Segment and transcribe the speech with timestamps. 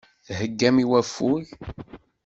[0.27, 1.45] Theggam i waffug.